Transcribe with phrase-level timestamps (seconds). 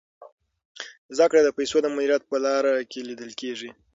[1.17, 3.69] زده کړه د پیسو د مدیریت په لاره کي لیدل کیږي.